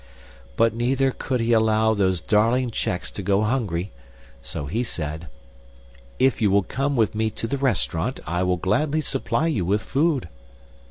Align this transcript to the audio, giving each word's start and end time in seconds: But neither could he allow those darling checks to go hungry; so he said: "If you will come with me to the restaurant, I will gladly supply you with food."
But 0.57 0.73
neither 0.73 1.11
could 1.11 1.41
he 1.41 1.53
allow 1.53 1.93
those 1.93 2.21
darling 2.21 2.71
checks 2.71 3.11
to 3.11 3.21
go 3.21 3.43
hungry; 3.43 3.91
so 4.41 4.65
he 4.65 4.81
said: 4.81 5.27
"If 6.17 6.41
you 6.41 6.49
will 6.49 6.63
come 6.63 6.95
with 6.95 7.13
me 7.13 7.29
to 7.29 7.45
the 7.45 7.59
restaurant, 7.59 8.19
I 8.25 8.41
will 8.41 8.57
gladly 8.57 9.01
supply 9.01 9.45
you 9.45 9.63
with 9.63 9.83
food." 9.83 10.27